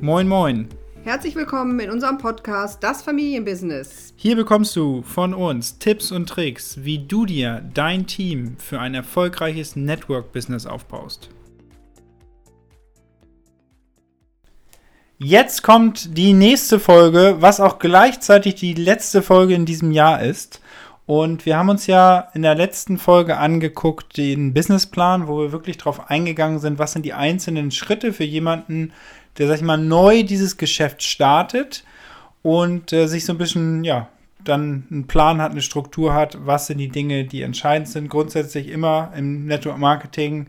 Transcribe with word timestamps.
Moin, 0.00 0.28
moin. 0.28 0.68
Herzlich 1.02 1.34
willkommen 1.34 1.80
in 1.80 1.90
unserem 1.90 2.18
Podcast 2.18 2.84
Das 2.84 3.02
Familienbusiness. 3.02 4.14
Hier 4.14 4.36
bekommst 4.36 4.76
du 4.76 5.02
von 5.02 5.34
uns 5.34 5.80
Tipps 5.80 6.12
und 6.12 6.28
Tricks, 6.28 6.84
wie 6.84 7.00
du 7.00 7.26
dir 7.26 7.68
dein 7.74 8.06
Team 8.06 8.56
für 8.58 8.78
ein 8.78 8.94
erfolgreiches 8.94 9.74
Network-Business 9.74 10.66
aufbaust. 10.66 11.30
Jetzt 15.18 15.64
kommt 15.64 16.16
die 16.16 16.32
nächste 16.32 16.78
Folge, 16.78 17.38
was 17.40 17.58
auch 17.58 17.80
gleichzeitig 17.80 18.54
die 18.54 18.74
letzte 18.74 19.20
Folge 19.20 19.54
in 19.54 19.66
diesem 19.66 19.90
Jahr 19.90 20.22
ist. 20.22 20.60
Und 21.06 21.44
wir 21.44 21.56
haben 21.56 21.70
uns 21.70 21.88
ja 21.88 22.28
in 22.34 22.42
der 22.42 22.54
letzten 22.54 22.98
Folge 22.98 23.38
angeguckt, 23.38 24.16
den 24.16 24.54
Businessplan, 24.54 25.26
wo 25.26 25.40
wir 25.40 25.50
wirklich 25.50 25.78
darauf 25.78 26.08
eingegangen 26.08 26.60
sind, 26.60 26.78
was 26.78 26.92
sind 26.92 27.04
die 27.04 27.14
einzelnen 27.14 27.72
Schritte 27.72 28.12
für 28.12 28.24
jemanden, 28.24 28.92
der, 29.38 29.48
sag 29.48 29.56
ich 29.56 29.62
mal, 29.62 29.78
neu 29.78 30.22
dieses 30.22 30.56
Geschäft 30.56 31.02
startet 31.02 31.84
und 32.42 32.92
äh, 32.92 33.06
sich 33.06 33.24
so 33.24 33.32
ein 33.32 33.38
bisschen, 33.38 33.84
ja, 33.84 34.08
dann 34.44 34.86
einen 34.90 35.06
Plan 35.06 35.40
hat, 35.40 35.52
eine 35.52 35.62
Struktur 35.62 36.14
hat, 36.14 36.38
was 36.46 36.66
sind 36.66 36.78
die 36.78 36.88
Dinge, 36.88 37.24
die 37.24 37.42
entscheidend 37.42 37.88
sind. 37.88 38.08
Grundsätzlich 38.08 38.68
immer 38.68 39.12
im 39.16 39.46
Network 39.46 39.78
Marketing 39.78 40.46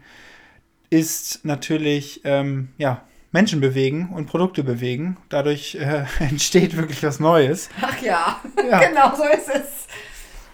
ist 0.89 1.43
natürlich, 1.45 2.21
ähm, 2.23 2.69
ja, 2.77 3.01
Menschen 3.31 3.61
bewegen 3.61 4.09
und 4.13 4.25
Produkte 4.25 4.63
bewegen. 4.63 5.17
Dadurch 5.29 5.75
äh, 5.75 6.05
entsteht 6.19 6.75
wirklich 6.75 7.03
was 7.03 7.19
Neues. 7.19 7.69
Ach 7.81 8.01
ja, 8.01 8.41
ja. 8.69 8.79
genau 8.89 9.15
so 9.15 9.23
ist 9.23 9.49
es. 9.53 9.87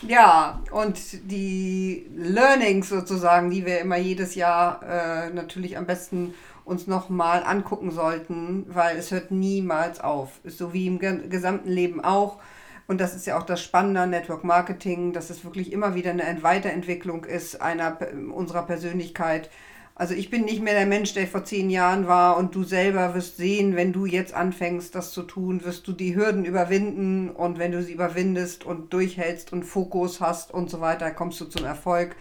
Ja, 0.08 0.62
und 0.72 1.00
die 1.32 2.06
Learnings 2.16 2.90
sozusagen, 2.90 3.49
die 3.49 3.66
wir 3.66 3.80
immer 3.80 3.98
jedes 3.98 4.36
Jahr 4.36 4.82
äh, 4.84 5.34
natürlich 5.34 5.77
am 5.77 5.86
besten 5.86 6.34
uns 6.66 6.88
nochmal 6.88 7.44
angucken 7.44 7.91
sollten, 7.91 8.66
weil 8.68 8.98
es 8.98 9.12
hört 9.12 9.32
niemals 9.32 9.99
auf. 10.02 10.41
So 10.44 10.74
wie 10.74 10.88
im 10.88 10.99
gesamten 10.99 11.70
Leben 11.70 12.04
auch. 12.04 12.40
Und 12.88 12.99
das 12.99 13.16
ist 13.16 13.26
ja 13.26 13.38
auch 13.38 13.44
das 13.44 13.63
Spannende 13.63 14.02
an 14.02 14.10
Network 14.10 14.44
Marketing, 14.44 15.13
dass 15.13 15.30
es 15.30 15.43
wirklich 15.43 15.71
immer 15.71 15.96
wieder 15.96 16.12
eine 16.12 16.43
Weiterentwicklung 16.43 17.24
ist 17.24 17.62
einer 17.62 17.98
unserer 18.32 18.63
Persönlichkeit 18.63 19.49
also 19.98 20.13
ich 20.13 20.30
bin 20.30 20.43
nicht 20.43 20.62
mehr 20.62 20.74
der 20.74 20.86
Mensch, 20.86 21.13
der 21.13 21.26
vor 21.26 21.46
zehn 21.46 21.70
Jahren 21.70 22.05
war 22.05 22.36
und 22.36 22.54
du 22.54 22.66
selber 22.66 23.16
wirst 23.16 23.38
sehen, 23.38 23.77
wenn 23.77 23.93
du 23.93 24.05
jetzt 24.05 24.34
anfängst, 24.34 24.93
das 24.93 25.12
zu 25.12 25.24
tun, 25.24 25.63
wirst 25.63 25.88
du 25.88 25.93
die 25.93 26.18
Hürden 26.18 26.43
überwinden 26.43 27.30
und 27.30 27.60
wenn 27.60 27.71
du 27.71 27.82
sie 27.82 27.93
überwindest 27.93 28.66
und 28.66 28.91
durchhältst 28.91 29.54
und 29.54 29.63
Fokus 29.63 30.20
hast 30.20 30.54
und 30.54 30.70
so 30.70 30.82
weiter, 30.82 31.12
kommst 31.12 31.40
du 31.40 31.46
zum 31.46 31.63
Erfolg. 31.63 32.18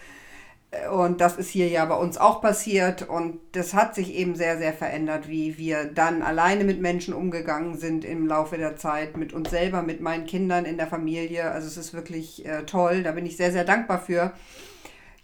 Und 0.92 1.20
das 1.20 1.36
ist 1.36 1.50
hier 1.50 1.69
ja 1.69 1.84
bei 1.84 1.97
uns 1.97 2.19
auch 2.19 2.41
passiert 2.41 3.08
und 3.08 3.39
das 3.53 3.75
hat 3.75 3.94
sich 3.94 4.14
eben 4.14 4.34
sehr, 4.34 4.58
sehr 4.58 4.72
verändert, 4.72 5.28
wie 5.28 5.58
wir 5.58 5.84
dann 5.84 6.22
alleine 6.22 6.64
mit 6.64 6.81
Menschen 6.81 7.14
umgegangen 7.14 7.77
sind 7.78 8.05
im 8.05 8.27
Laufe 8.27 8.56
der 8.56 8.77
Zeit, 8.77 9.16
mit 9.16 9.33
uns 9.33 9.50
selber, 9.50 9.83
mit 9.83 10.00
meinen 10.00 10.27
Kindern 10.27 10.64
in 10.64 10.77
der 10.77 10.86
Familie. 10.86 11.50
Also 11.50 11.66
es 11.69 11.77
ist 11.77 11.94
wirklich 11.94 12.47
äh, 12.47 12.64
toll, 12.64 13.03
da 13.03 13.12
bin 13.12 13.27
ich 13.27 13.36
sehr, 13.36 13.53
sehr 13.53 13.64
dankbar 13.64 14.00
für 14.00 14.33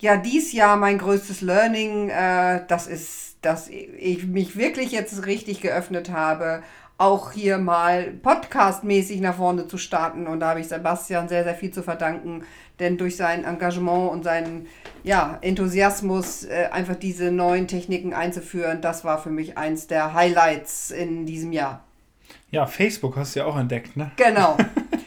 ja, 0.01 0.17
dies 0.17 0.53
Jahr 0.53 0.77
mein 0.77 0.99
größtes 0.99 1.43
Learning, 1.43 2.09
äh, 2.09 2.63
das 2.67 2.87
ist, 2.87 3.37
dass 3.43 3.69
ich 3.69 4.27
mich 4.27 4.57
wirklich 4.57 4.93
jetzt 4.93 5.27
richtig 5.27 5.61
geöffnet 5.61 6.11
habe, 6.11 6.63
auch 6.97 7.33
hier 7.33 7.59
mal 7.59 8.13
podcastmäßig 8.23 9.21
nach 9.21 9.37
vorne 9.37 9.67
zu 9.69 9.79
starten. 9.79 10.27
Und 10.27 10.41
da 10.41 10.51
habe 10.51 10.61
ich 10.61 10.69
Sebastian 10.69 11.29
sehr, 11.29 11.45
sehr 11.45 11.55
viel 11.55 11.71
zu 11.71 11.83
verdanken, 11.83 12.45
denn 12.81 12.97
durch 12.97 13.17
sein 13.17 13.45
Engagement 13.45 14.11
und 14.11 14.25
seinen 14.25 14.67
ja, 15.03 15.39
Enthusiasmus, 15.41 16.45
äh, 16.45 16.69
einfach 16.73 16.97
diese 16.97 17.31
neuen 17.31 17.69
Techniken 17.69 18.13
einzuführen, 18.13 18.81
das 18.81 19.05
war 19.05 19.23
für 19.23 19.31
mich 19.31 19.57
eins 19.57 19.87
der 19.87 20.15
Highlights 20.15 20.91
in 20.91 21.27
diesem 21.27 21.53
Jahr. 21.53 21.85
Ja, 22.51 22.67
Facebook 22.67 23.17
hast 23.17 23.35
du 23.35 23.41
ja 23.41 23.47
auch 23.47 23.57
entdeckt, 23.57 23.97
ne? 23.97 24.11
Genau. 24.17 24.57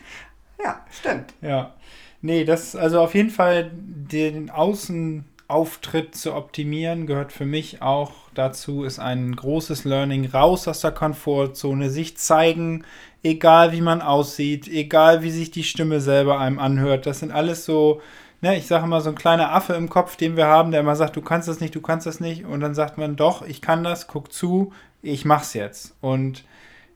ja, 0.63 0.85
stimmt. 0.91 1.33
Ja. 1.41 1.73
Nee, 2.21 2.45
das, 2.45 2.75
also 2.75 3.01
auf 3.01 3.15
jeden 3.15 3.29
Fall 3.29 3.69
den 3.73 4.49
Außenauftritt 4.49 6.15
zu 6.15 6.33
optimieren, 6.33 7.05
gehört 7.05 7.33
für 7.33 7.45
mich 7.45 7.81
auch 7.81 8.13
dazu, 8.37 8.83
ist 8.83 8.99
ein 8.99 9.35
großes 9.35 9.83
Learning. 9.83 10.25
Raus 10.25 10.67
aus 10.67 10.81
der 10.81 10.91
Komfortzone, 10.91 11.89
sich 11.89 12.17
zeigen, 12.17 12.83
egal 13.23 13.71
wie 13.71 13.81
man 13.81 14.01
aussieht, 14.01 14.67
egal 14.67 15.23
wie 15.23 15.31
sich 15.31 15.51
die 15.51 15.63
Stimme 15.63 16.01
selber 16.01 16.39
einem 16.39 16.59
anhört. 16.59 17.05
Das 17.05 17.19
sind 17.19 17.31
alles 17.31 17.65
so, 17.65 18.01
ne, 18.41 18.57
ich 18.57 18.67
sage 18.67 18.85
immer, 18.85 19.01
so 19.01 19.09
ein 19.09 19.15
kleiner 19.15 19.53
Affe 19.53 19.73
im 19.73 19.89
Kopf, 19.89 20.15
den 20.15 20.37
wir 20.37 20.47
haben, 20.47 20.71
der 20.71 20.81
immer 20.81 20.95
sagt, 20.95 21.15
du 21.15 21.21
kannst 21.21 21.47
das 21.47 21.59
nicht, 21.59 21.75
du 21.75 21.81
kannst 21.81 22.05
das 22.05 22.19
nicht. 22.19 22.45
Und 22.45 22.59
dann 22.59 22.75
sagt 22.75 22.97
man, 22.97 23.15
doch, 23.15 23.41
ich 23.45 23.61
kann 23.61 23.83
das, 23.83 24.07
guck 24.07 24.31
zu, 24.31 24.73
ich 25.01 25.25
mach's 25.25 25.53
jetzt. 25.53 25.95
Und 26.01 26.43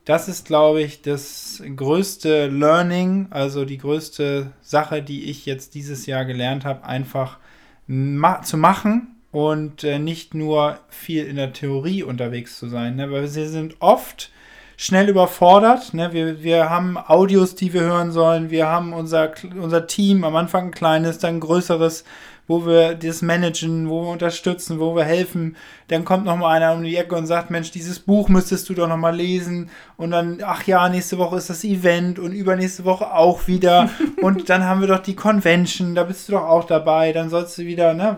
das 0.05 0.29
ist, 0.29 0.47
glaube 0.47 0.81
ich, 0.81 1.01
das 1.01 1.61
größte 1.75 2.47
Learning, 2.47 3.27
also 3.29 3.65
die 3.65 3.77
größte 3.77 4.51
Sache, 4.61 5.01
die 5.01 5.29
ich 5.29 5.45
jetzt 5.45 5.75
dieses 5.75 6.05
Jahr 6.05 6.23
gelernt 6.25 6.63
habe, 6.63 6.85
einfach 6.85 7.39
ma 7.87 8.41
zu 8.41 8.57
machen 8.57 9.16
und 9.37 9.83
äh, 9.83 9.99
nicht 9.99 10.33
nur 10.33 10.79
viel 10.89 11.27
in 11.27 11.35
der 11.35 11.53
Theorie 11.53 12.01
unterwegs 12.01 12.57
zu 12.57 12.67
sein. 12.69 12.95
Ne? 12.95 13.11
Weil 13.11 13.21
wir 13.21 13.47
sind 13.47 13.75
oft 13.77 14.31
schnell 14.77 15.09
überfordert. 15.09 15.93
Ne? 15.93 16.11
Wir, 16.11 16.41
wir 16.41 16.71
haben 16.71 16.97
Audios, 16.97 17.53
die 17.53 17.71
wir 17.71 17.81
hören 17.81 18.11
sollen. 18.11 18.49
Wir 18.49 18.65
haben 18.65 18.93
unser, 18.93 19.31
unser 19.61 19.85
Team 19.85 20.23
am 20.23 20.35
Anfang 20.35 20.65
ein 20.65 20.71
kleines, 20.71 21.19
dann 21.19 21.35
ein 21.35 21.39
größeres 21.39 22.03
wo 22.47 22.65
wir 22.65 22.95
das 22.95 23.21
managen, 23.21 23.89
wo 23.89 24.03
wir 24.03 24.09
unterstützen, 24.09 24.79
wo 24.79 24.95
wir 24.95 25.03
helfen. 25.03 25.57
Dann 25.89 26.05
kommt 26.05 26.25
noch 26.25 26.37
mal 26.37 26.55
einer 26.55 26.73
um 26.73 26.83
die 26.83 26.95
Ecke 26.95 27.15
und 27.15 27.27
sagt, 27.27 27.51
Mensch, 27.51 27.71
dieses 27.71 27.99
Buch 27.99 28.29
müsstest 28.29 28.69
du 28.69 28.73
doch 28.73 28.87
noch 28.87 28.97
mal 28.97 29.15
lesen. 29.15 29.69
Und 29.97 30.11
dann, 30.11 30.39
ach 30.43 30.63
ja, 30.63 30.87
nächste 30.87 31.17
Woche 31.17 31.37
ist 31.37 31.49
das 31.49 31.65
Event 31.65 32.19
und 32.19 32.31
übernächste 32.31 32.85
Woche 32.85 33.13
auch 33.13 33.47
wieder. 33.47 33.89
und 34.21 34.49
dann 34.49 34.63
haben 34.63 34.79
wir 34.79 34.87
doch 34.87 34.99
die 34.99 35.15
Convention, 35.15 35.93
da 35.93 36.03
bist 36.03 36.27
du 36.27 36.33
doch 36.33 36.43
auch 36.43 36.63
dabei. 36.63 37.11
Dann 37.11 37.29
sollst 37.29 37.57
du 37.57 37.63
wieder 37.63 37.93
ne, 37.93 38.17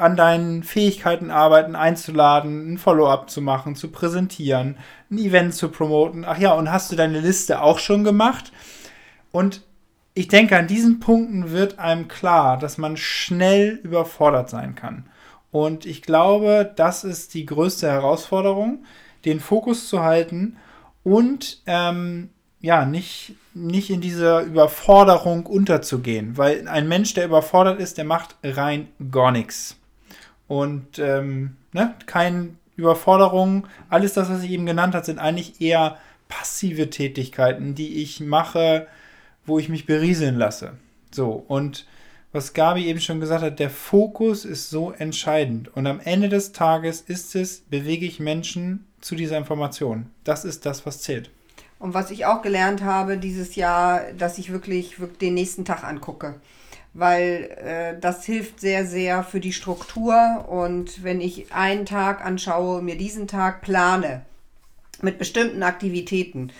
an 0.00 0.16
deinen 0.16 0.64
Fähigkeiten 0.64 1.30
arbeiten, 1.30 1.76
einzuladen, 1.76 2.74
ein 2.74 2.78
Follow-up 2.78 3.30
zu 3.30 3.40
machen, 3.40 3.76
zu 3.76 3.88
präsentieren, 3.88 4.76
ein 5.10 5.18
Event 5.18 5.54
zu 5.54 5.68
promoten. 5.68 6.24
Ach 6.26 6.38
ja, 6.38 6.54
und 6.54 6.72
hast 6.72 6.90
du 6.90 6.96
deine 6.96 7.20
Liste 7.20 7.62
auch 7.62 7.78
schon 7.78 8.02
gemacht? 8.02 8.52
Und 9.30 9.62
ich 10.14 10.28
denke, 10.28 10.56
an 10.56 10.68
diesen 10.68 11.00
Punkten 11.00 11.50
wird 11.50 11.78
einem 11.78 12.08
klar, 12.08 12.56
dass 12.58 12.78
man 12.78 12.96
schnell 12.96 13.80
überfordert 13.82 14.48
sein 14.48 14.74
kann. 14.76 15.06
Und 15.50 15.86
ich 15.86 16.02
glaube, 16.02 16.72
das 16.76 17.04
ist 17.04 17.34
die 17.34 17.46
größte 17.46 17.88
Herausforderung, 17.88 18.84
den 19.24 19.40
Fokus 19.40 19.88
zu 19.88 20.02
halten 20.02 20.56
und 21.02 21.62
ähm, 21.66 22.30
ja, 22.60 22.86
nicht, 22.86 23.34
nicht 23.52 23.90
in 23.90 24.00
dieser 24.00 24.42
Überforderung 24.42 25.46
unterzugehen. 25.46 26.36
Weil 26.38 26.66
ein 26.66 26.88
Mensch, 26.88 27.14
der 27.14 27.26
überfordert 27.26 27.78
ist, 27.78 27.98
der 27.98 28.04
macht 28.04 28.36
rein 28.42 28.88
gar 29.10 29.32
nichts. 29.32 29.76
Und 30.48 30.98
ähm, 30.98 31.56
ne, 31.72 31.94
keine 32.06 32.50
Überforderung. 32.76 33.66
Alles 33.90 34.14
das, 34.14 34.30
was 34.30 34.42
ich 34.42 34.50
eben 34.50 34.66
genannt 34.66 34.94
habe, 34.94 35.04
sind 35.04 35.18
eigentlich 35.18 35.60
eher 35.60 35.98
passive 36.28 36.90
Tätigkeiten, 36.90 37.74
die 37.74 38.02
ich 38.02 38.20
mache, 38.20 38.86
wo 39.46 39.58
ich 39.58 39.68
mich 39.68 39.86
berieseln 39.86 40.36
lasse. 40.36 40.74
So, 41.10 41.44
und 41.46 41.86
was 42.32 42.52
Gabi 42.52 42.86
eben 42.86 43.00
schon 43.00 43.20
gesagt 43.20 43.44
hat, 43.44 43.60
der 43.60 43.70
Fokus 43.70 44.44
ist 44.44 44.68
so 44.68 44.90
entscheidend. 44.90 45.74
Und 45.76 45.86
am 45.86 46.00
Ende 46.00 46.28
des 46.28 46.50
Tages 46.50 47.00
ist 47.00 47.36
es, 47.36 47.60
bewege 47.60 48.06
ich 48.06 48.18
Menschen 48.18 48.86
zu 49.00 49.14
dieser 49.14 49.38
Information. 49.38 50.06
Das 50.24 50.44
ist 50.44 50.66
das, 50.66 50.84
was 50.84 51.00
zählt. 51.00 51.30
Und 51.78 51.94
was 51.94 52.10
ich 52.10 52.26
auch 52.26 52.42
gelernt 52.42 52.82
habe 52.82 53.18
dieses 53.18 53.54
Jahr, 53.54 54.00
dass 54.18 54.38
ich 54.38 54.50
wirklich, 54.50 54.98
wirklich 54.98 55.18
den 55.18 55.34
nächsten 55.34 55.64
Tag 55.64 55.84
angucke. 55.84 56.34
Weil 56.92 57.50
äh, 57.62 58.00
das 58.00 58.24
hilft 58.24 58.58
sehr, 58.60 58.86
sehr 58.86 59.22
für 59.22 59.38
die 59.38 59.52
Struktur. 59.52 60.46
Und 60.48 61.04
wenn 61.04 61.20
ich 61.20 61.52
einen 61.52 61.86
Tag 61.86 62.24
anschaue, 62.24 62.82
mir 62.82 62.96
diesen 62.96 63.28
Tag 63.28 63.60
plane 63.60 64.22
mit 65.02 65.18
bestimmten 65.18 65.62
Aktivitäten 65.62 66.50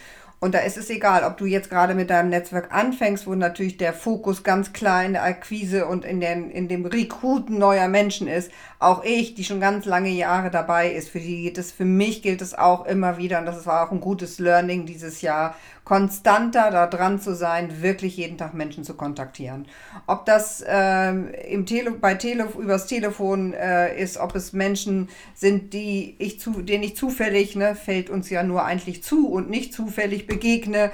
und 0.44 0.52
da 0.52 0.58
ist 0.58 0.76
es 0.76 0.90
egal, 0.90 1.24
ob 1.24 1.38
du 1.38 1.46
jetzt 1.46 1.70
gerade 1.70 1.94
mit 1.94 2.10
deinem 2.10 2.28
Netzwerk 2.28 2.70
anfängst, 2.70 3.26
wo 3.26 3.34
natürlich 3.34 3.78
der 3.78 3.94
Fokus 3.94 4.42
ganz 4.42 4.74
klar 4.74 5.02
in 5.02 5.14
der 5.14 5.22
Akquise 5.22 5.86
und 5.86 6.04
in, 6.04 6.20
den, 6.20 6.50
in 6.50 6.68
dem 6.68 6.84
Rekruten 6.84 7.58
neuer 7.58 7.88
Menschen 7.88 8.28
ist. 8.28 8.50
Auch 8.78 9.02
ich, 9.04 9.34
die 9.34 9.44
schon 9.44 9.58
ganz 9.58 9.86
lange 9.86 10.10
Jahre 10.10 10.50
dabei 10.50 10.92
ist, 10.92 11.08
für 11.08 11.18
die 11.18 11.44
geht 11.44 11.56
es, 11.56 11.72
für 11.72 11.86
mich 11.86 12.20
gilt 12.20 12.42
es 12.42 12.52
auch 12.52 12.84
immer 12.84 13.16
wieder, 13.16 13.38
und 13.38 13.46
das 13.46 13.64
war 13.64 13.88
auch 13.88 13.90
ein 13.90 14.02
gutes 14.02 14.38
Learning 14.38 14.84
dieses 14.84 15.22
Jahr, 15.22 15.56
konstanter 15.84 16.70
da 16.70 16.86
dran 16.86 17.20
zu 17.20 17.34
sein, 17.34 17.82
wirklich 17.82 18.16
jeden 18.16 18.38
Tag 18.38 18.54
Menschen 18.54 18.84
zu 18.84 18.94
kontaktieren. 18.94 19.66
Ob 20.06 20.24
das 20.24 20.64
ähm, 20.66 21.28
im 21.48 21.66
Tele 21.66 21.90
bei 21.90 22.14
Tele 22.14 22.48
übers 22.58 22.86
Telefon 22.86 23.52
äh, 23.52 24.00
ist, 24.00 24.16
ob 24.16 24.34
es 24.34 24.52
Menschen 24.52 25.08
sind, 25.34 25.74
die 25.74 26.16
ich 26.18 26.40
zu, 26.40 26.62
denen 26.62 26.84
ich 26.84 26.96
zufällig, 26.96 27.54
ne, 27.54 27.74
fällt 27.74 28.08
uns 28.08 28.30
ja 28.30 28.42
nur 28.42 28.64
eigentlich 28.64 29.02
zu 29.02 29.28
und 29.28 29.50
nicht 29.50 29.74
zufällig 29.74 30.26
begegne, 30.26 30.86
äh, 30.86 30.90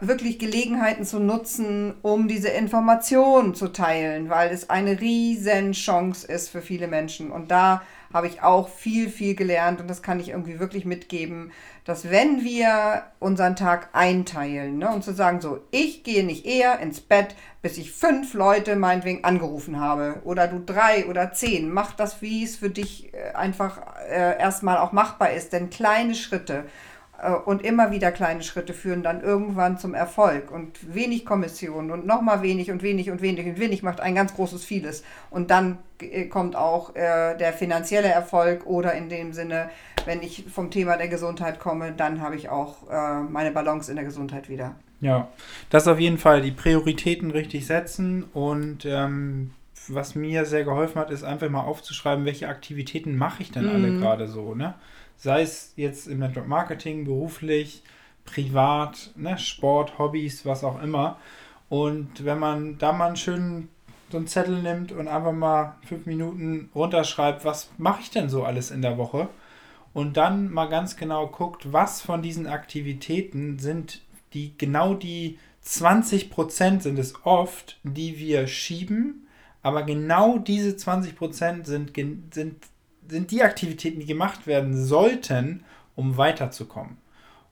wirklich 0.00 0.38
Gelegenheiten 0.38 1.04
zu 1.04 1.18
nutzen, 1.20 1.94
um 2.00 2.28
diese 2.28 2.48
Informationen 2.48 3.54
zu 3.54 3.68
teilen, 3.68 4.30
weil 4.30 4.50
es 4.50 4.70
eine 4.70 5.00
riesen 5.00 5.72
Chance 5.72 6.26
ist 6.26 6.48
für 6.48 6.62
viele 6.62 6.88
Menschen. 6.88 7.30
Und 7.30 7.50
da 7.50 7.82
habe 8.10 8.26
ich 8.26 8.40
auch 8.40 8.70
viel, 8.70 9.10
viel 9.10 9.34
gelernt 9.34 9.80
und 9.82 9.90
das 9.90 10.00
kann 10.00 10.18
ich 10.18 10.30
irgendwie 10.30 10.58
wirklich 10.58 10.86
mitgeben, 10.86 11.52
dass 11.84 12.08
wenn 12.08 12.42
wir 12.42 13.02
unseren 13.18 13.54
Tag 13.54 13.90
einteilen 13.92 14.78
ne, 14.78 14.88
und 14.88 15.04
zu 15.04 15.12
sagen, 15.12 15.42
so, 15.42 15.58
ich 15.72 16.04
gehe 16.04 16.24
nicht 16.24 16.46
eher 16.46 16.78
ins 16.78 17.00
Bett, 17.02 17.34
bis 17.60 17.76
ich 17.76 17.92
fünf 17.92 18.32
Leute 18.32 18.76
meinetwegen 18.76 19.24
angerufen 19.24 19.78
habe 19.78 20.22
oder 20.24 20.48
du 20.48 20.58
drei 20.64 21.04
oder 21.06 21.34
zehn, 21.34 21.70
mach 21.70 21.92
das, 21.92 22.22
wie 22.22 22.44
es 22.44 22.56
für 22.56 22.70
dich 22.70 23.12
äh, 23.12 23.34
einfach 23.34 23.78
äh, 24.08 24.38
erstmal 24.38 24.78
auch 24.78 24.92
machbar 24.92 25.32
ist, 25.32 25.52
denn 25.52 25.68
kleine 25.68 26.14
Schritte 26.14 26.64
äh, 26.64 26.95
und 27.44 27.64
immer 27.64 27.90
wieder 27.90 28.12
kleine 28.12 28.42
Schritte 28.42 28.74
führen 28.74 29.02
dann 29.02 29.22
irgendwann 29.22 29.78
zum 29.78 29.94
Erfolg. 29.94 30.50
Und 30.50 30.94
wenig 30.94 31.24
Kommission 31.24 31.90
und 31.90 32.06
nochmal 32.06 32.42
wenig 32.42 32.70
und 32.70 32.82
wenig 32.82 33.10
und 33.10 33.22
wenig 33.22 33.46
und 33.46 33.58
wenig 33.58 33.82
macht 33.82 34.00
ein 34.00 34.14
ganz 34.14 34.34
großes 34.34 34.64
Vieles. 34.64 35.02
Und 35.30 35.50
dann 35.50 35.78
äh, 36.00 36.26
kommt 36.26 36.56
auch 36.56 36.94
äh, 36.94 37.36
der 37.36 37.52
finanzielle 37.52 38.08
Erfolg 38.08 38.66
oder 38.66 38.92
in 38.94 39.08
dem 39.08 39.32
Sinne, 39.32 39.70
wenn 40.04 40.22
ich 40.22 40.44
vom 40.52 40.70
Thema 40.70 40.96
der 40.96 41.08
Gesundheit 41.08 41.58
komme, 41.58 41.92
dann 41.96 42.20
habe 42.20 42.36
ich 42.36 42.48
auch 42.48 42.88
äh, 42.90 43.20
meine 43.22 43.50
Balance 43.50 43.90
in 43.90 43.96
der 43.96 44.04
Gesundheit 44.04 44.48
wieder. 44.48 44.74
Ja, 45.00 45.28
das 45.70 45.88
auf 45.88 45.98
jeden 45.98 46.18
Fall 46.18 46.40
die 46.40 46.52
Prioritäten 46.52 47.30
richtig 47.30 47.66
setzen 47.66 48.24
und 48.32 48.86
ähm, 48.86 49.50
was 49.88 50.14
mir 50.14 50.44
sehr 50.46 50.64
geholfen 50.64 51.00
hat, 51.00 51.10
ist 51.10 51.22
einfach 51.22 51.48
mal 51.48 51.60
aufzuschreiben, 51.60 52.24
welche 52.24 52.48
Aktivitäten 52.48 53.16
mache 53.16 53.42
ich 53.42 53.52
denn 53.52 53.64
mhm. 53.64 53.70
alle 53.70 53.98
gerade 53.98 54.26
so, 54.26 54.54
ne? 54.54 54.74
Sei 55.16 55.42
es 55.42 55.72
jetzt 55.76 56.06
im 56.08 56.18
Network 56.18 56.48
Marketing, 56.48 57.04
beruflich, 57.04 57.82
privat, 58.24 59.10
ne, 59.16 59.38
Sport, 59.38 59.98
Hobbys, 59.98 60.44
was 60.44 60.64
auch 60.64 60.82
immer. 60.82 61.18
Und 61.68 62.24
wenn 62.24 62.38
man 62.38 62.78
da 62.78 62.92
mal 62.92 63.08
einen 63.08 63.16
schönen 63.16 63.68
so 64.10 64.18
einen 64.18 64.28
Zettel 64.28 64.62
nimmt 64.62 64.92
und 64.92 65.08
einfach 65.08 65.32
mal 65.32 65.76
fünf 65.84 66.06
Minuten 66.06 66.70
runterschreibt, 66.74 67.44
was 67.44 67.70
mache 67.76 68.02
ich 68.02 68.10
denn 68.10 68.28
so 68.28 68.44
alles 68.44 68.70
in 68.70 68.80
der 68.80 68.98
Woche? 68.98 69.28
Und 69.92 70.16
dann 70.16 70.52
mal 70.52 70.68
ganz 70.68 70.96
genau 70.96 71.26
guckt, 71.26 71.72
was 71.72 72.02
von 72.02 72.22
diesen 72.22 72.46
Aktivitäten 72.46 73.58
sind 73.58 74.02
die 74.36 74.52
genau 74.58 74.94
die 74.94 75.38
20% 75.64 76.80
sind 76.80 76.98
es 76.98 77.14
oft, 77.24 77.78
die 77.82 78.18
wir 78.18 78.46
schieben, 78.46 79.26
aber 79.62 79.82
genau 79.82 80.38
diese 80.38 80.76
20 80.76 81.14
sind, 81.64 81.92
sind 82.32 82.58
sind 83.08 83.30
die 83.30 83.42
Aktivitäten, 83.42 84.00
die 84.00 84.06
gemacht 84.06 84.46
werden 84.46 84.84
sollten, 84.84 85.64
um 85.94 86.16
weiterzukommen. 86.16 86.96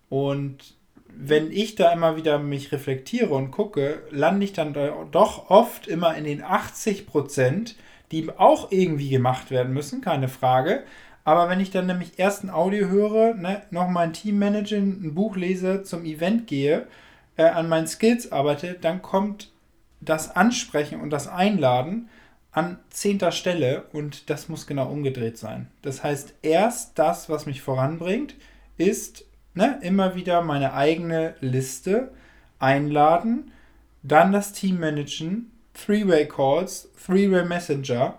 Und 0.08 0.74
wenn 1.16 1.52
ich 1.52 1.74
da 1.74 1.92
immer 1.92 2.16
wieder 2.16 2.38
mich 2.38 2.72
reflektiere 2.72 3.34
und 3.34 3.50
gucke, 3.50 4.02
lande 4.10 4.44
ich 4.44 4.52
dann 4.52 4.74
doch 5.10 5.50
oft 5.50 5.86
immer 5.86 6.14
in 6.16 6.24
den 6.24 6.42
80 6.42 7.06
Prozent, 7.06 7.76
die 8.10 8.28
auch 8.36 8.70
irgendwie 8.70 9.08
gemacht 9.08 9.50
werden 9.50 9.72
müssen, 9.72 10.00
keine 10.00 10.28
Frage. 10.28 10.84
Aber 11.24 11.48
wenn 11.48 11.60
ich 11.60 11.70
dann 11.70 11.86
nämlich 11.86 12.18
erst 12.18 12.44
ein 12.44 12.50
Audio 12.50 12.88
höre, 12.88 13.34
ne, 13.34 13.62
noch 13.70 13.88
mein 13.88 14.12
Team 14.12 14.38
managen, 14.38 15.02
ein 15.02 15.14
Buch 15.14 15.36
lese, 15.36 15.82
zum 15.82 16.04
Event 16.04 16.46
gehe, 16.46 16.86
äh, 17.36 17.44
an 17.44 17.68
meinen 17.68 17.86
Skills 17.86 18.30
arbeite, 18.30 18.74
dann 18.80 19.00
kommt 19.00 19.50
das 20.00 20.36
Ansprechen 20.36 21.00
und 21.00 21.10
das 21.10 21.28
Einladen 21.28 22.10
an 22.54 22.78
zehnter 22.88 23.32
Stelle 23.32 23.84
und 23.92 24.30
das 24.30 24.48
muss 24.48 24.66
genau 24.66 24.88
umgedreht 24.88 25.36
sein. 25.36 25.66
Das 25.82 26.04
heißt, 26.04 26.34
erst 26.42 26.98
das, 26.98 27.28
was 27.28 27.46
mich 27.46 27.60
voranbringt, 27.60 28.36
ist 28.78 29.24
ne, 29.54 29.80
immer 29.82 30.14
wieder 30.14 30.40
meine 30.40 30.72
eigene 30.72 31.34
Liste 31.40 32.12
einladen, 32.60 33.50
dann 34.04 34.32
das 34.32 34.52
Team 34.52 34.78
managen, 34.78 35.50
Three-Way 35.74 36.28
Calls, 36.28 36.90
Three-Way 37.04 37.44
Messenger, 37.44 38.18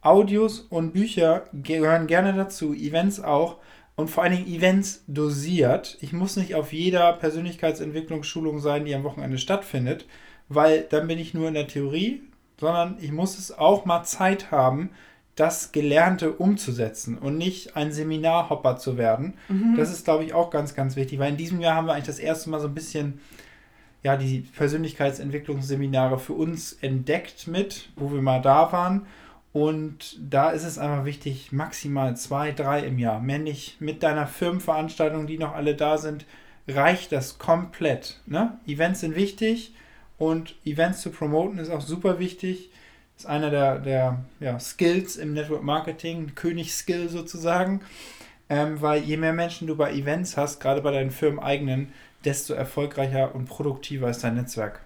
Audios 0.00 0.60
und 0.60 0.92
Bücher 0.92 1.44
gehören 1.52 2.06
gerne 2.06 2.32
dazu, 2.32 2.72
Events 2.72 3.20
auch 3.20 3.58
und 3.96 4.08
vor 4.08 4.22
allen 4.24 4.36
Dingen 4.36 4.48
Events 4.48 5.04
dosiert. 5.06 5.98
Ich 6.00 6.14
muss 6.14 6.36
nicht 6.36 6.54
auf 6.54 6.72
jeder 6.72 7.12
Persönlichkeitsentwicklungsschulung 7.12 8.60
sein, 8.60 8.86
die 8.86 8.94
am 8.94 9.04
Wochenende 9.04 9.36
stattfindet, 9.36 10.06
weil 10.48 10.86
dann 10.88 11.06
bin 11.06 11.18
ich 11.18 11.34
nur 11.34 11.48
in 11.48 11.54
der 11.54 11.68
Theorie, 11.68 12.22
sondern 12.58 12.96
ich 13.00 13.12
muss 13.12 13.38
es 13.38 13.56
auch 13.56 13.84
mal 13.84 14.04
Zeit 14.04 14.50
haben, 14.50 14.90
das 15.36 15.72
Gelernte 15.72 16.32
umzusetzen 16.32 17.18
und 17.18 17.36
nicht 17.36 17.76
ein 17.76 17.92
Seminarhopper 17.92 18.76
zu 18.76 18.96
werden. 18.96 19.34
Mhm. 19.48 19.76
Das 19.76 19.90
ist, 19.90 20.04
glaube 20.04 20.24
ich, 20.24 20.32
auch 20.32 20.50
ganz, 20.50 20.74
ganz 20.74 20.94
wichtig, 20.94 21.18
weil 21.18 21.30
in 21.30 21.36
diesem 21.36 21.60
Jahr 21.60 21.74
haben 21.74 21.86
wir 21.86 21.94
eigentlich 21.94 22.06
das 22.06 22.20
erste 22.20 22.50
Mal 22.50 22.60
so 22.60 22.68
ein 22.68 22.74
bisschen 22.74 23.20
ja, 24.04 24.16
die 24.16 24.40
Persönlichkeitsentwicklungsseminare 24.40 26.18
für 26.18 26.34
uns 26.34 26.74
entdeckt 26.74 27.48
mit, 27.48 27.88
wo 27.96 28.12
wir 28.12 28.20
mal 28.20 28.40
da 28.40 28.70
waren. 28.70 29.06
Und 29.52 30.18
da 30.20 30.50
ist 30.50 30.64
es 30.64 30.78
einfach 30.78 31.04
wichtig, 31.04 31.52
maximal 31.52 32.16
zwei, 32.16 32.52
drei 32.52 32.80
im 32.80 32.98
Jahr. 32.98 33.20
Mehr 33.20 33.38
nicht 33.38 33.80
mit 33.80 34.02
deiner 34.02 34.26
Firmenveranstaltung, 34.26 35.26
die 35.26 35.38
noch 35.38 35.54
alle 35.54 35.74
da 35.74 35.96
sind, 35.96 36.26
reicht 36.68 37.12
das 37.12 37.38
komplett. 37.38 38.20
Ne? 38.26 38.58
Events 38.66 39.00
sind 39.00 39.16
wichtig, 39.16 39.74
und 40.18 40.54
Events 40.64 41.02
zu 41.02 41.10
promoten 41.10 41.58
ist 41.58 41.70
auch 41.70 41.80
super 41.80 42.18
wichtig. 42.18 42.70
Ist 43.16 43.26
einer 43.26 43.50
der, 43.50 43.78
der 43.78 44.24
ja, 44.40 44.58
Skills 44.58 45.16
im 45.16 45.34
Network 45.34 45.62
Marketing, 45.62 46.34
Königsskill 46.34 47.08
sozusagen. 47.08 47.80
Ähm, 48.48 48.80
weil 48.80 49.02
je 49.02 49.16
mehr 49.16 49.32
Menschen 49.32 49.66
du 49.66 49.76
bei 49.76 49.92
Events 49.92 50.36
hast, 50.36 50.60
gerade 50.60 50.82
bei 50.82 50.90
deinen 50.90 51.10
Firmen 51.10 51.38
eigenen, 51.38 51.92
desto 52.24 52.54
erfolgreicher 52.54 53.34
und 53.34 53.46
produktiver 53.46 54.10
ist 54.10 54.22
dein 54.22 54.34
Netzwerk. 54.34 54.83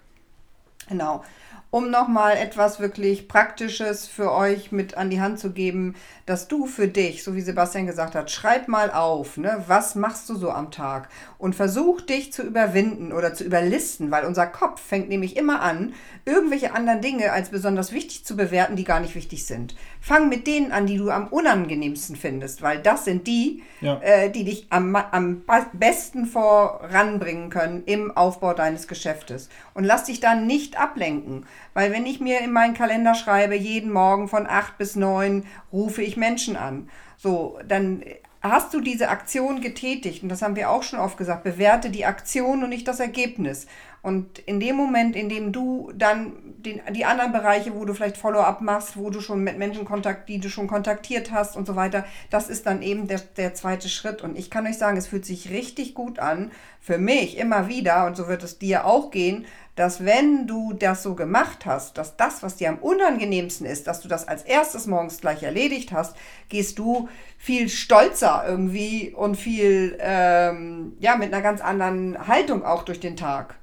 Genau 0.89 1.23
um 1.71 1.91
nochmal 1.91 2.37
etwas 2.37 2.81
wirklich 2.81 3.29
Praktisches 3.29 4.09
für 4.09 4.33
euch 4.33 4.73
mit 4.73 4.97
an 4.97 5.11
die 5.11 5.21
Hand 5.21 5.39
zu 5.39 5.51
geben, 5.51 5.97
dass 6.25 6.49
du 6.49 6.67
für 6.67 6.89
dich, 6.89 7.23
so 7.23 7.35
wie 7.35 7.43
Sebastian 7.43 7.87
gesagt 7.87 8.15
hat, 8.15 8.31
schreib 8.31 8.69
mal 8.69 8.91
auf, 8.91 9.37
ne, 9.37 9.65
was 9.67 9.95
machst 9.95 10.29
du 10.31 10.35
so 10.35 10.51
am 10.51 10.71
Tag 10.71 11.11
und 11.37 11.55
versuch 11.55 12.01
dich 12.01 12.33
zu 12.33 12.43
überwinden 12.43 13.13
oder 13.13 13.35
zu 13.35 13.45
überlisten, 13.45 14.11
weil 14.11 14.25
unser 14.25 14.47
Kopf 14.47 14.81
fängt 14.81 15.11
nämlich 15.11 15.37
immer 15.37 15.61
an, 15.61 15.93
irgendwelche 16.25 16.75
anderen 16.75 17.03
Dinge 17.03 17.33
als 17.33 17.51
besonders 17.51 17.93
wichtig 17.93 18.25
zu 18.25 18.35
bewerten, 18.35 18.77
die 18.77 18.85
gar 18.85 19.01
nicht 19.01 19.15
wichtig 19.15 19.45
sind. 19.47 19.77
Fang 20.01 20.31
mit 20.31 20.47
denen 20.47 20.73
an, 20.73 20.87
die 20.87 20.97
du 20.97 21.11
am 21.11 21.29
unangenehmsten 21.29 22.17
findest, 22.17 22.63
weil 22.63 22.81
das 22.81 23.05
sind 23.05 23.27
die, 23.27 23.63
ja. 23.83 24.01
äh, 24.01 24.31
die 24.31 24.45
dich 24.45 24.67
am, 24.71 24.97
am 24.97 25.43
besten 25.75 26.25
voranbringen 26.25 27.51
können 27.51 27.83
im 27.85 28.17
Aufbau 28.17 28.55
deines 28.55 28.89
Geschäftes. 28.89 29.51
Und 29.75 29.85
lass 29.85 30.05
dich 30.05 30.21
dann 30.21 30.47
nicht 30.47 30.78
ablenken. 30.79 31.47
Weil 31.75 31.93
wenn 31.93 32.07
ich 32.07 32.21
mir 32.21 32.41
in 32.41 32.53
meinen 32.53 32.75
Kalender 32.75 33.15
schreibe, 33.15 33.55
jeden 33.55 33.93
Morgen 33.93 34.29
von 34.29 34.47
8 34.47 34.79
bis 34.79 34.97
9 34.97 35.45
rufe 35.73 36.03
ich 36.03 36.17
Menschen 36.17 36.57
an, 36.57 36.89
so, 37.17 37.59
dann 37.67 38.03
hast 38.41 38.73
du 38.73 38.81
diese 38.81 39.09
Aktion 39.09 39.61
getätigt, 39.61 40.23
und 40.23 40.29
das 40.29 40.43
haben 40.43 40.57
wir 40.57 40.71
auch 40.71 40.83
schon 40.83 41.01
oft 41.01 41.19
gesagt, 41.19 41.45
bewerte 41.45 41.91
die 41.91 42.05
Aktion 42.07 42.63
und 42.63 42.71
nicht 42.71 42.87
das 42.87 43.01
Ergebnis. 43.01 43.67
Und 44.03 44.39
in 44.39 44.61
dem 44.61 44.77
Moment, 44.77 45.17
in 45.17 45.29
dem 45.29 45.53
du 45.53 45.91
dann 45.95 46.33
den, 46.59 46.81
die 46.93 47.05
anderen 47.05 47.33
Bereiche, 47.33 47.75
wo 47.75 47.85
du 47.85 47.95
vielleicht 47.95 48.17
Follow-up 48.17 48.61
machst, 48.61 48.97
wo 48.97 49.11
du 49.11 49.21
schon 49.21 49.45
mit 49.45 49.59
Menschen 49.59 49.85
kontakt, 49.85 50.29
die 50.29 50.41
du 50.41 50.49
schon 50.49 50.67
kontaktiert 50.67 51.31
hast 51.31 51.57
und 51.57 51.67
so 51.67 51.77
weiter, 51.77 52.05
das 52.31 52.49
ist 52.49 52.67
dann 52.67 52.83
eben 52.83 53.07
der, 53.07 53.21
der 53.37 53.55
zweite 53.55 53.89
Schritt. 53.89 54.23
Und 54.23 54.37
ich 54.37 54.51
kann 54.51 54.67
euch 54.67 54.77
sagen, 54.77 54.97
es 54.97 55.07
fühlt 55.07 55.25
sich 55.25 55.51
richtig 55.51 55.95
gut 55.95 56.19
an, 56.19 56.51
für 56.81 56.99
mich 56.99 57.39
immer 57.39 57.69
wieder, 57.69 58.07
und 58.07 58.17
so 58.17 58.29
wird 58.29 58.43
es 58.43 58.59
dir 58.59 58.87
auch 58.87 59.11
gehen, 59.11 59.47
dass 59.77 60.05
wenn 60.05 60.49
du 60.49 60.73
das 60.73 61.05
so 61.05 61.15
gemacht 61.15 61.65
hast, 61.65 61.97
dass 61.99 62.17
das, 62.17 62.43
was 62.43 62.57
dir 62.57 62.69
am 62.69 62.79
unangenehmsten 62.79 63.65
ist, 63.65 63.87
dass 63.87 64.01
du 64.01 64.09
das 64.09 64.27
als 64.27 64.43
erstes 64.43 64.87
morgens 64.87 65.21
gleich 65.21 65.45
erledigt 65.45 65.93
hast, 65.93 66.17
gehst 66.49 66.81
du 66.81 67.09
viel 67.37 67.69
stolzer 67.69 68.45
irgendwie 68.49 69.15
und 69.15 69.37
viel, 69.37 69.97
ähm, 70.01 70.97
ja, 70.99 71.15
mit 71.15 71.33
einer 71.33 71.43
ganz 71.43 71.61
anderen 71.61 72.27
Haltung 72.27 72.65
auch 72.65 72.83
durch 72.83 72.99
den 72.99 73.17
Tag. 73.17 73.58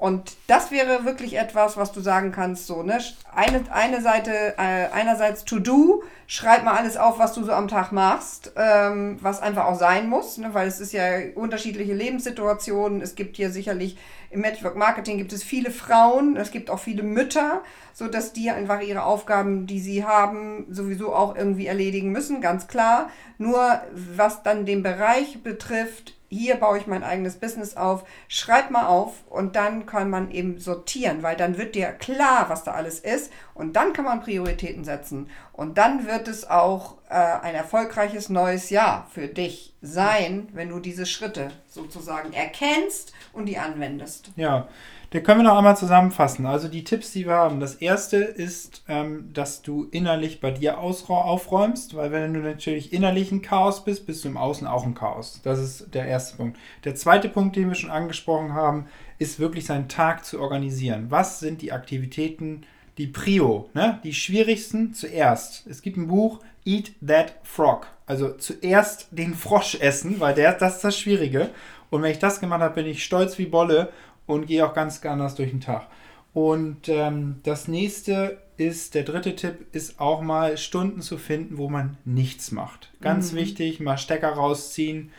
Und 0.00 0.38
das 0.46 0.70
wäre 0.70 1.04
wirklich 1.04 1.36
etwas, 1.36 1.76
was 1.76 1.92
du 1.92 2.00
sagen 2.00 2.32
kannst, 2.32 2.66
so, 2.66 2.82
ne? 2.82 3.00
Eine, 3.34 3.62
eine 3.70 4.00
Seite, 4.00 4.54
äh, 4.56 4.88
einerseits 4.94 5.44
to 5.44 5.58
do, 5.58 6.02
schreib 6.26 6.64
mal 6.64 6.74
alles 6.74 6.96
auf, 6.96 7.18
was 7.18 7.34
du 7.34 7.44
so 7.44 7.52
am 7.52 7.68
Tag 7.68 7.92
machst, 7.92 8.52
ähm, 8.56 9.18
was 9.20 9.42
einfach 9.42 9.66
auch 9.66 9.78
sein 9.78 10.08
muss, 10.08 10.38
ne? 10.38 10.54
weil 10.54 10.68
es 10.68 10.80
ist 10.80 10.94
ja 10.94 11.02
unterschiedliche 11.34 11.92
Lebenssituationen. 11.92 13.02
Es 13.02 13.14
gibt 13.14 13.36
hier 13.36 13.50
sicherlich 13.50 13.98
im 14.30 14.40
Network 14.40 14.74
Marketing 14.74 15.18
gibt 15.18 15.34
es 15.34 15.42
viele 15.42 15.70
Frauen, 15.70 16.38
es 16.38 16.50
gibt 16.50 16.70
auch 16.70 16.78
viele 16.78 17.02
Mütter, 17.02 17.62
so 17.92 18.08
dass 18.08 18.32
die 18.32 18.48
einfach 18.50 18.80
ihre 18.80 19.02
Aufgaben, 19.02 19.66
die 19.66 19.80
sie 19.80 20.06
haben, 20.06 20.64
sowieso 20.70 21.14
auch 21.14 21.36
irgendwie 21.36 21.66
erledigen 21.66 22.10
müssen, 22.10 22.40
ganz 22.40 22.68
klar. 22.68 23.10
Nur 23.36 23.82
was 24.16 24.42
dann 24.42 24.64
den 24.64 24.82
Bereich 24.82 25.42
betrifft, 25.42 26.14
hier 26.30 26.56
baue 26.56 26.78
ich 26.78 26.86
mein 26.86 27.02
eigenes 27.02 27.36
Business 27.36 27.76
auf, 27.76 28.04
schreib 28.28 28.70
mal 28.70 28.86
auf 28.86 29.24
und 29.28 29.56
dann 29.56 29.84
kann 29.84 30.08
man 30.08 30.30
eben 30.30 30.58
sortieren, 30.58 31.22
weil 31.22 31.36
dann 31.36 31.58
wird 31.58 31.74
dir 31.74 31.88
klar, 31.92 32.48
was 32.48 32.62
da 32.62 32.72
alles 32.72 33.00
ist 33.00 33.32
und 33.52 33.74
dann 33.74 33.92
kann 33.92 34.04
man 34.04 34.20
Prioritäten 34.20 34.84
setzen. 34.84 35.28
Und 35.52 35.76
dann 35.76 36.06
wird 36.06 36.28
es 36.28 36.48
auch 36.48 36.99
äh, 37.10 37.14
ein 37.14 37.56
erfolgreiches 37.56 38.28
neues 38.28 38.70
Jahr 38.70 39.08
für 39.10 39.26
dich 39.26 39.74
sein, 39.82 40.48
wenn 40.52 40.68
du 40.68 40.78
diese 40.78 41.06
Schritte 41.06 41.50
sozusagen 41.68 42.32
erkennst 42.32 43.12
und 43.32 43.46
die 43.46 43.58
anwendest. 43.58 44.30
Ja, 44.36 44.68
Da 45.12 45.18
können 45.18 45.40
wir 45.40 45.48
noch 45.48 45.58
einmal 45.58 45.76
zusammenfassen. 45.76 46.46
Also 46.46 46.68
die 46.68 46.84
Tipps, 46.84 47.10
die 47.10 47.26
wir 47.26 47.34
haben. 47.34 47.58
Das 47.58 47.74
erste 47.74 48.18
ist, 48.18 48.84
ähm, 48.86 49.32
dass 49.32 49.60
du 49.60 49.88
innerlich 49.90 50.40
bei 50.40 50.52
dir 50.52 50.78
aufräumst, 50.78 51.96
weil 51.96 52.12
wenn 52.12 52.32
du 52.32 52.38
natürlich 52.38 52.92
innerlich 52.92 53.32
ein 53.32 53.42
Chaos 53.42 53.84
bist, 53.84 54.06
bist 54.06 54.24
du 54.24 54.28
im 54.28 54.36
Außen 54.36 54.68
auch 54.68 54.84
ein 54.84 54.94
Chaos. 54.94 55.40
Das 55.42 55.58
ist 55.58 55.92
der 55.92 56.06
erste 56.06 56.36
Punkt. 56.36 56.58
Der 56.84 56.94
zweite 56.94 57.28
Punkt, 57.28 57.56
den 57.56 57.68
wir 57.68 57.74
schon 57.74 57.90
angesprochen 57.90 58.54
haben, 58.54 58.86
ist 59.18 59.40
wirklich 59.40 59.66
seinen 59.66 59.88
Tag 59.88 60.24
zu 60.24 60.40
organisieren. 60.40 61.06
Was 61.08 61.40
sind 61.40 61.60
die 61.60 61.72
Aktivitäten, 61.72 62.62
die 62.98 63.08
Prio, 63.08 63.68
ne? 63.74 63.98
die 64.04 64.12
schwierigsten 64.12 64.94
zuerst. 64.94 65.66
Es 65.66 65.82
gibt 65.82 65.96
ein 65.96 66.06
Buch, 66.06 66.40
Eat 66.70 66.92
That 67.04 67.34
Frog. 67.42 67.88
Also 68.06 68.30
zuerst 68.30 69.08
den 69.10 69.34
Frosch 69.34 69.76
essen, 69.80 70.20
weil 70.20 70.34
der, 70.34 70.52
das 70.52 70.76
ist 70.76 70.84
das 70.84 70.98
Schwierige. 70.98 71.50
Und 71.90 72.02
wenn 72.02 72.12
ich 72.12 72.20
das 72.20 72.38
gemacht 72.38 72.60
habe, 72.60 72.74
bin 72.74 72.86
ich 72.86 73.04
stolz 73.04 73.38
wie 73.38 73.46
Bolle 73.46 73.88
und 74.26 74.46
gehe 74.46 74.64
auch 74.64 74.74
ganz 74.74 75.04
anders 75.04 75.34
durch 75.34 75.50
den 75.50 75.60
Tag. 75.60 75.88
Und 76.32 76.88
ähm, 76.88 77.40
das 77.42 77.66
nächste 77.66 78.38
ist, 78.56 78.94
der 78.94 79.02
dritte 79.02 79.34
Tipp 79.34 79.66
ist 79.72 79.98
auch 79.98 80.20
mal 80.22 80.56
Stunden 80.56 81.00
zu 81.00 81.18
finden, 81.18 81.58
wo 81.58 81.68
man 81.68 81.96
nichts 82.04 82.52
macht. 82.52 82.92
Ganz 83.00 83.32
mhm. 83.32 83.38
wichtig, 83.38 83.80
mal 83.80 83.98
Stecker 83.98 84.30
rausziehen. 84.30 85.10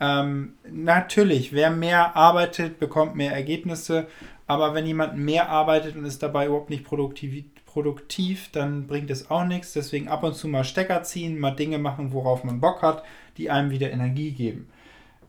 Ähm, 0.00 0.54
natürlich, 0.70 1.52
wer 1.52 1.70
mehr 1.70 2.16
arbeitet, 2.16 2.78
bekommt 2.78 3.14
mehr 3.14 3.32
Ergebnisse. 3.32 4.08
Aber 4.46 4.74
wenn 4.74 4.86
jemand 4.86 5.16
mehr 5.16 5.48
arbeitet 5.48 5.96
und 5.96 6.04
ist 6.04 6.22
dabei 6.22 6.46
überhaupt 6.46 6.70
nicht 6.70 6.84
produktiv, 6.84 7.44
produktiv, 7.68 8.48
dann 8.52 8.86
bringt 8.86 9.10
es 9.10 9.30
auch 9.30 9.44
nichts. 9.44 9.74
Deswegen 9.74 10.08
ab 10.08 10.22
und 10.22 10.34
zu 10.34 10.48
mal 10.48 10.64
Stecker 10.64 11.02
ziehen, 11.02 11.38
mal 11.38 11.50
Dinge 11.50 11.78
machen, 11.78 12.12
worauf 12.12 12.42
man 12.42 12.60
Bock 12.60 12.82
hat, 12.82 13.04
die 13.36 13.50
einem 13.50 13.70
wieder 13.70 13.90
Energie 13.90 14.32
geben. 14.32 14.68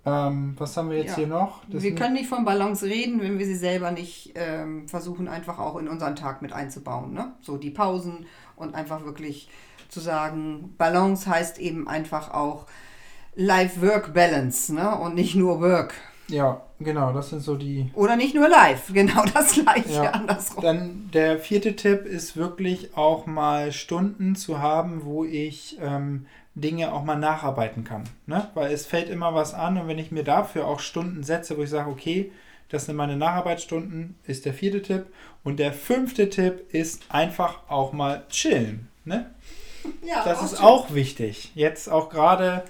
Ähm, 0.05 0.55
was 0.57 0.75
haben 0.77 0.89
wir 0.89 0.97
jetzt 0.97 1.11
ja. 1.11 1.15
hier 1.17 1.27
noch? 1.27 1.63
Das 1.67 1.83
wir 1.83 1.93
können 1.93 2.13
nicht 2.13 2.29
von 2.29 2.45
Balance 2.45 2.85
reden, 2.85 3.21
wenn 3.21 3.37
wir 3.37 3.45
sie 3.45 3.55
selber 3.55 3.91
nicht 3.91 4.31
ähm, 4.35 4.87
versuchen, 4.87 5.27
einfach 5.27 5.59
auch 5.59 5.77
in 5.77 5.89
unseren 5.89 6.15
Tag 6.15 6.41
mit 6.41 6.53
einzubauen. 6.53 7.13
Ne? 7.13 7.33
So 7.41 7.57
die 7.57 7.71
Pausen 7.71 8.25
und 8.55 8.73
einfach 8.73 9.03
wirklich 9.03 9.49
zu 9.89 9.99
sagen, 9.99 10.75
Balance 10.77 11.29
heißt 11.29 11.59
eben 11.59 11.87
einfach 11.87 12.33
auch 12.33 12.67
Life-Work-Balance 13.35 14.73
ne? 14.73 14.97
und 14.97 15.15
nicht 15.15 15.35
nur 15.35 15.59
Work. 15.59 15.93
Ja, 16.29 16.61
genau, 16.79 17.11
das 17.11 17.29
sind 17.29 17.41
so 17.41 17.55
die. 17.55 17.91
Oder 17.93 18.15
nicht 18.15 18.35
nur 18.35 18.47
live, 18.47 18.87
genau 18.93 19.23
das 19.33 19.53
gleiche, 19.53 20.03
ja. 20.03 20.11
andersrum. 20.11 20.63
Dann 20.63 21.09
der 21.13 21.39
vierte 21.39 21.75
Tipp 21.75 22.05
ist 22.05 22.37
wirklich 22.37 22.95
auch 22.95 23.25
mal 23.25 23.71
Stunden 23.71 24.35
zu 24.35 24.59
haben, 24.59 25.03
wo 25.03 25.25
ich 25.25 25.77
ähm, 25.81 26.25
Dinge 26.55 26.93
auch 26.93 27.03
mal 27.03 27.17
nacharbeiten 27.17 27.83
kann. 27.83 28.03
Ne? 28.25 28.47
Weil 28.53 28.71
es 28.71 28.85
fällt 28.85 29.09
immer 29.09 29.33
was 29.33 29.53
an 29.53 29.77
und 29.77 29.87
wenn 29.87 29.99
ich 29.99 30.11
mir 30.11 30.23
dafür 30.23 30.67
auch 30.67 30.79
Stunden 30.79 31.23
setze, 31.23 31.57
wo 31.57 31.63
ich 31.63 31.69
sage, 31.69 31.89
okay, 31.89 32.31
das 32.69 32.85
sind 32.85 32.95
meine 32.95 33.17
Nacharbeitsstunden, 33.17 34.15
ist 34.25 34.45
der 34.45 34.53
vierte 34.53 34.81
Tipp. 34.81 35.07
Und 35.43 35.57
der 35.57 35.73
fünfte 35.73 36.29
Tipp 36.29 36.71
ist 36.71 37.03
einfach 37.09 37.61
auch 37.67 37.93
mal 37.93 38.25
chillen. 38.29 38.87
Ne? 39.05 39.31
Ja, 40.05 40.23
das 40.23 40.39
auch 40.39 40.43
ist 40.43 40.63
auch 40.63 40.93
wichtig. 40.93 41.51
Jetzt 41.55 41.89
auch 41.89 42.09
gerade 42.09 42.63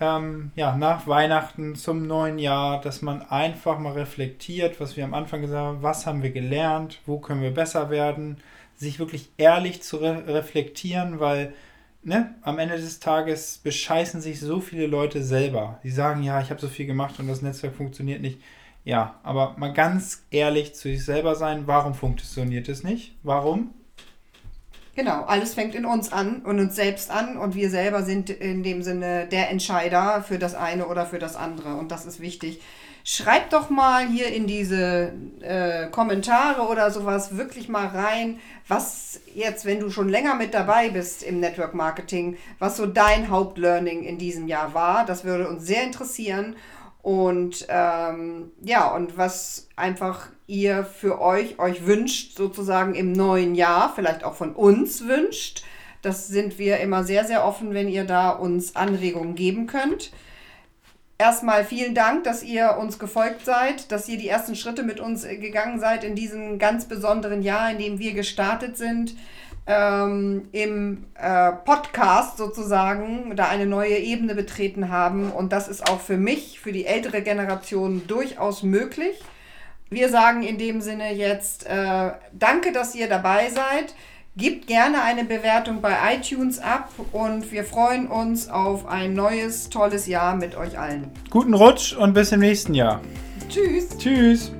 ähm, 0.00 0.52
ja, 0.54 0.76
nach 0.76 1.06
Weihnachten 1.06 1.74
zum 1.74 2.06
neuen 2.06 2.38
Jahr, 2.38 2.80
dass 2.80 3.02
man 3.02 3.22
einfach 3.22 3.78
mal 3.78 3.94
reflektiert, 3.94 4.80
was 4.80 4.96
wir 4.96 5.04
am 5.04 5.14
Anfang 5.14 5.40
gesagt 5.40 5.60
haben, 5.60 5.82
was 5.82 6.06
haben 6.06 6.22
wir 6.22 6.30
gelernt, 6.30 7.00
wo 7.06 7.18
können 7.18 7.42
wir 7.42 7.52
besser 7.52 7.90
werden, 7.90 8.38
sich 8.76 8.98
wirklich 8.98 9.30
ehrlich 9.38 9.82
zu 9.82 9.96
re 9.96 10.24
reflektieren, 10.28 11.18
weil 11.18 11.52
ne, 12.04 12.34
am 12.42 12.58
Ende 12.58 12.76
des 12.76 13.00
Tages 13.00 13.58
bescheißen 13.58 14.20
sich 14.20 14.40
so 14.40 14.60
viele 14.60 14.86
Leute 14.86 15.22
selber. 15.22 15.80
Die 15.82 15.90
sagen, 15.90 16.22
ja, 16.22 16.40
ich 16.40 16.50
habe 16.50 16.60
so 16.60 16.68
viel 16.68 16.86
gemacht 16.86 17.18
und 17.18 17.28
das 17.28 17.42
Netzwerk 17.42 17.74
funktioniert 17.74 18.22
nicht. 18.22 18.40
Ja, 18.84 19.20
aber 19.22 19.54
mal 19.58 19.72
ganz 19.72 20.24
ehrlich 20.30 20.74
zu 20.74 20.88
sich 20.88 21.04
selber 21.04 21.34
sein, 21.34 21.66
warum 21.66 21.94
funktioniert 21.94 22.68
es 22.68 22.84
nicht? 22.84 23.16
Warum? 23.22 23.74
Genau, 24.98 25.22
alles 25.26 25.54
fängt 25.54 25.76
in 25.76 25.84
uns 25.84 26.10
an 26.10 26.42
und 26.44 26.58
uns 26.58 26.74
selbst 26.74 27.08
an 27.12 27.36
und 27.36 27.54
wir 27.54 27.70
selber 27.70 28.02
sind 28.02 28.30
in 28.30 28.64
dem 28.64 28.82
Sinne 28.82 29.28
der 29.28 29.48
Entscheider 29.48 30.24
für 30.26 30.40
das 30.40 30.56
eine 30.56 30.88
oder 30.88 31.06
für 31.06 31.20
das 31.20 31.36
andere 31.36 31.76
und 31.76 31.92
das 31.92 32.04
ist 32.04 32.18
wichtig. 32.18 32.60
Schreibt 33.04 33.52
doch 33.52 33.70
mal 33.70 34.08
hier 34.08 34.26
in 34.32 34.48
diese 34.48 35.12
äh, 35.40 35.86
Kommentare 35.92 36.62
oder 36.62 36.90
sowas 36.90 37.36
wirklich 37.36 37.68
mal 37.68 37.86
rein, 37.86 38.40
was 38.66 39.20
jetzt, 39.36 39.66
wenn 39.66 39.78
du 39.78 39.88
schon 39.90 40.08
länger 40.08 40.34
mit 40.34 40.52
dabei 40.52 40.88
bist 40.88 41.22
im 41.22 41.38
Network 41.38 41.74
Marketing, 41.74 42.36
was 42.58 42.76
so 42.76 42.84
dein 42.84 43.30
Hauptlearning 43.30 44.02
in 44.02 44.18
diesem 44.18 44.48
Jahr 44.48 44.74
war. 44.74 45.06
Das 45.06 45.22
würde 45.22 45.46
uns 45.48 45.64
sehr 45.64 45.84
interessieren. 45.84 46.56
Und 47.08 47.64
ähm, 47.70 48.52
ja, 48.62 48.94
und 48.94 49.16
was 49.16 49.68
einfach 49.76 50.28
ihr 50.46 50.84
für 50.84 51.22
euch 51.22 51.58
euch 51.58 51.86
wünscht, 51.86 52.36
sozusagen 52.36 52.94
im 52.94 53.12
neuen 53.12 53.54
Jahr, 53.54 53.94
vielleicht 53.94 54.24
auch 54.24 54.34
von 54.34 54.54
uns 54.54 55.08
wünscht. 55.08 55.64
Das 56.02 56.28
sind 56.28 56.58
wir 56.58 56.80
immer 56.80 57.04
sehr, 57.04 57.24
sehr 57.24 57.46
offen, 57.46 57.72
wenn 57.72 57.88
ihr 57.88 58.04
da 58.04 58.28
uns 58.28 58.76
Anregungen 58.76 59.36
geben 59.36 59.66
könnt. 59.66 60.12
Erstmal 61.16 61.64
vielen 61.64 61.94
Dank, 61.94 62.24
dass 62.24 62.42
ihr 62.42 62.76
uns 62.78 62.98
gefolgt 62.98 63.42
seid, 63.42 63.90
dass 63.90 64.06
ihr 64.06 64.18
die 64.18 64.28
ersten 64.28 64.54
Schritte 64.54 64.82
mit 64.82 65.00
uns 65.00 65.22
gegangen 65.22 65.80
seid 65.80 66.04
in 66.04 66.14
diesem 66.14 66.58
ganz 66.58 66.84
besonderen 66.84 67.40
Jahr, 67.40 67.70
in 67.70 67.78
dem 67.78 67.98
wir 67.98 68.12
gestartet 68.12 68.76
sind 68.76 69.16
ähm, 69.68 70.48
im 70.52 71.04
äh, 71.14 71.52
Podcast 71.52 72.38
sozusagen 72.38 73.36
da 73.36 73.48
eine 73.48 73.66
neue 73.66 73.98
Ebene 73.98 74.34
betreten 74.34 74.88
haben. 74.88 75.30
Und 75.30 75.52
das 75.52 75.68
ist 75.68 75.88
auch 75.88 76.00
für 76.00 76.16
mich, 76.16 76.58
für 76.58 76.72
die 76.72 76.86
ältere 76.86 77.22
Generation 77.22 78.02
durchaus 78.08 78.62
möglich. 78.62 79.20
Wir 79.90 80.08
sagen 80.08 80.42
in 80.42 80.58
dem 80.58 80.80
Sinne 80.80 81.14
jetzt 81.14 81.66
äh, 81.66 82.10
danke, 82.32 82.72
dass 82.72 82.94
ihr 82.94 83.08
dabei 83.08 83.50
seid. 83.50 83.94
Gebt 84.36 84.68
gerne 84.68 85.02
eine 85.02 85.24
Bewertung 85.24 85.80
bei 85.80 85.96
iTunes 86.14 86.60
ab 86.60 86.90
und 87.12 87.50
wir 87.50 87.64
freuen 87.64 88.06
uns 88.06 88.48
auf 88.48 88.86
ein 88.86 89.14
neues, 89.14 89.68
tolles 89.68 90.06
Jahr 90.06 90.36
mit 90.36 90.56
euch 90.56 90.78
allen. 90.78 91.10
Guten 91.28 91.54
Rutsch 91.54 91.94
und 91.94 92.14
bis 92.14 92.30
im 92.32 92.40
nächsten 92.40 92.72
Jahr. 92.72 93.00
Tschüss. 93.48 93.98
Tschüss. 93.98 94.52